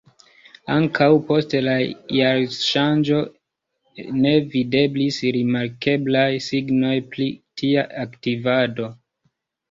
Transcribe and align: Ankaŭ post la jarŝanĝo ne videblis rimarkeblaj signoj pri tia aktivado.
Ankaŭ 0.75 1.07
post 1.25 1.51
la 1.65 1.73
jarŝanĝo 2.19 3.19
ne 4.23 4.31
videblis 4.53 5.19
rimarkeblaj 5.35 6.23
signoj 6.47 6.95
pri 7.13 7.27
tia 7.63 7.85
aktivado. 8.05 8.89